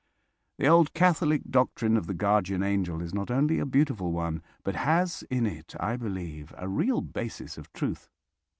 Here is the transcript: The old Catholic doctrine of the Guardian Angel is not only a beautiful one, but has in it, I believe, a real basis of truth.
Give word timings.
The 0.57 0.65
old 0.65 0.95
Catholic 0.95 1.43
doctrine 1.51 1.95
of 1.95 2.07
the 2.07 2.15
Guardian 2.15 2.63
Angel 2.63 3.03
is 3.03 3.13
not 3.13 3.29
only 3.29 3.59
a 3.59 3.67
beautiful 3.67 4.11
one, 4.11 4.41
but 4.63 4.73
has 4.77 5.23
in 5.29 5.45
it, 5.45 5.75
I 5.79 5.95
believe, 5.95 6.55
a 6.57 6.67
real 6.67 7.01
basis 7.01 7.55
of 7.55 7.71
truth. 7.71 8.09